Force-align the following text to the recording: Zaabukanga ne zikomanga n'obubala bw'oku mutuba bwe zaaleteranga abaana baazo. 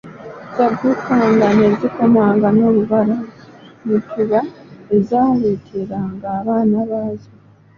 Zaabukanga 0.55 1.47
ne 1.57 1.67
zikomanga 1.79 2.47
n'obubala 2.57 3.15
bw'oku 3.23 3.77
mutuba 3.87 4.39
bwe 4.87 4.97
zaaleteranga 5.07 6.27
abaana 6.39 6.77
baazo. 6.89 7.29